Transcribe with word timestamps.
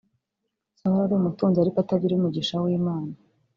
Sawuli 0.77 1.01
ari 1.05 1.13
umutunzi 1.15 1.57
ariko 1.59 1.77
atagira 1.79 2.13
umugisha 2.15 2.55
w’Imana 2.63 3.11